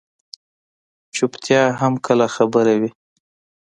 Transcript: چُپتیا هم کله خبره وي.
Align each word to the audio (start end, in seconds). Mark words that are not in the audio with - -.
چُپتیا 1.15 1.61
هم 1.81 1.93
کله 2.05 2.25
خبره 2.35 2.73
وي. 2.81 2.89